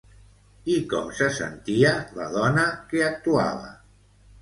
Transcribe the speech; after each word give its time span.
I 0.75 0.77
com 0.93 1.11
se 1.19 1.27
sentia 1.37 1.93
la 2.19 2.29
dona 2.39 2.67
que 2.91 3.07
actuava? 3.13 3.73